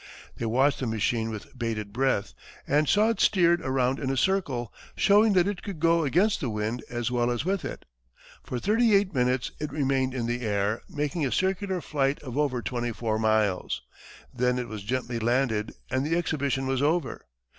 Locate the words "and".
2.65-2.89, 15.91-16.03